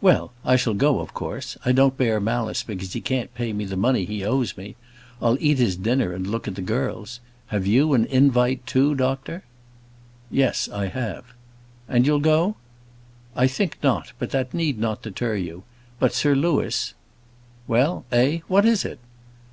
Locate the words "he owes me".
4.04-4.74